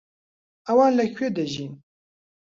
ئەوان 0.67 0.91
لەکوێ 0.99 1.27
دەژین؟ 1.37 1.73